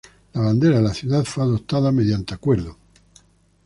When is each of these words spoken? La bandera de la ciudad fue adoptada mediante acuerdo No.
La 0.33 0.41
bandera 0.41 0.77
de 0.77 0.81
la 0.81 0.95
ciudad 0.95 1.23
fue 1.25 1.43
adoptada 1.43 1.91
mediante 1.91 2.33
acuerdo 2.33 2.69
No. 2.69 2.77